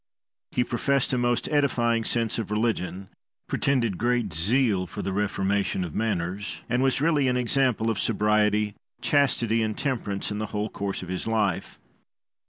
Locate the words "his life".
11.09-11.77